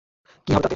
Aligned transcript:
কী 0.47 0.51
হবে 0.51 0.57
তাতে? 0.57 0.69